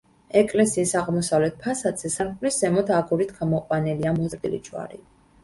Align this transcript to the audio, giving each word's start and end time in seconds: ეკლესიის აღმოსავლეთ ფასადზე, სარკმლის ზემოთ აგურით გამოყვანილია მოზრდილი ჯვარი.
ეკლესიის 0.39 0.93
აღმოსავლეთ 1.01 1.59
ფასადზე, 1.65 2.11
სარკმლის 2.15 2.57
ზემოთ 2.65 2.91
აგურით 2.97 3.35
გამოყვანილია 3.43 4.17
მოზრდილი 4.19 4.63
ჯვარი. 4.71 5.01